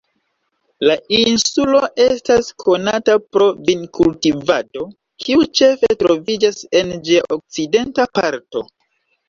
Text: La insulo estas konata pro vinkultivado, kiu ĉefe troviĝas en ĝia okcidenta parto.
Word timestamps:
La 0.87 0.93
insulo 1.17 1.81
estas 2.05 2.49
konata 2.63 3.19
pro 3.37 3.51
vinkultivado, 3.69 4.87
kiu 5.27 5.47
ĉefe 5.61 5.93
troviĝas 6.03 6.61
en 6.83 6.93
ĝia 7.07 7.31
okcidenta 7.41 8.13
parto. 8.21 8.69